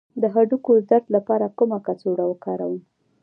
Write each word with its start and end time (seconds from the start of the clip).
د 0.21 0.23
هډوکو 0.33 0.71
د 0.77 0.81
درد 0.91 1.05
لپاره 1.15 1.47
کومه 1.57 1.77
کڅوړه 1.85 2.25
وکاروم؟ 2.27 2.81